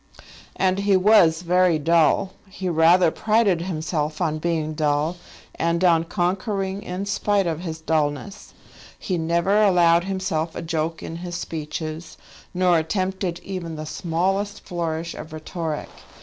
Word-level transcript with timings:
And 0.55 0.79
he 0.79 0.97
was 0.97 1.43
very 1.43 1.77
dull. 1.77 2.33
He 2.49 2.69
rather 2.69 3.11
prided 3.11 3.61
himself 3.61 4.19
on 4.19 4.39
being 4.39 4.73
dull, 4.73 5.17
and 5.53 5.83
on 5.83 6.05
conquering 6.05 6.81
in 6.81 7.05
spite 7.05 7.45
of 7.45 7.59
his 7.59 7.79
dullness. 7.81 8.51
He 8.97 9.19
never 9.19 9.61
allowed 9.61 10.05
himself 10.05 10.55
a 10.55 10.63
joke 10.63 11.03
in 11.03 11.17
his 11.17 11.35
speeches, 11.35 12.17
nor 12.51 12.79
attempted 12.79 13.41
even 13.43 13.75
the 13.75 13.85
smallest 13.85 14.61
flourish 14.65 15.13
of 15.13 15.33
rhetoric. 15.33 15.89